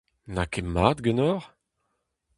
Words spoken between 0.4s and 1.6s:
ket mat ganeoc'h!